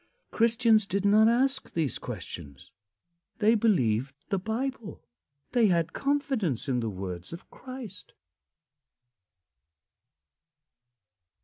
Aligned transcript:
Christians 0.31 0.87
did 0.87 1.05
not 1.05 1.27
ask 1.27 1.73
these 1.73 1.99
questions. 1.99 2.71
They 3.37 3.53
believed 3.53 4.15
the 4.29 4.39
Bible; 4.39 5.03
they 5.51 5.67
had 5.67 5.93
confidence 5.93 6.67
in 6.67 6.79
the 6.79 6.89
words 6.89 7.31
of 7.33 7.51
Christ. 7.51 8.15